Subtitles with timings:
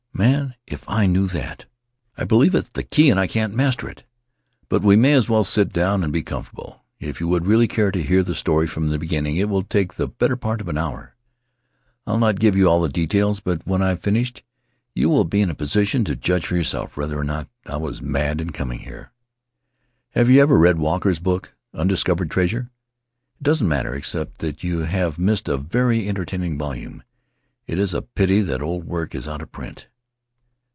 [0.13, 1.65] "Man, if I knew that!
[2.15, 4.03] I believe it's the key, and I can't master it!
[4.69, 6.83] But we may as well sit down and be comfortable.
[6.99, 9.93] If you would really care to hear the story from the beginning it will take
[9.95, 11.15] the better part of an hour.
[12.05, 14.43] I'll not give you all the details; but when I have finished
[14.93, 17.99] you will be in a position to judge for yourself whether or not I was
[17.99, 19.13] mad in coming here.
[20.11, 22.69] "Have you ever read Walker's book, Undiscovered Treasure?
[23.37, 27.01] It doesn't matter, except that you have missed a very entertaining volume.
[27.65, 29.87] It is a pity that The Englishman's Story old work is out of print.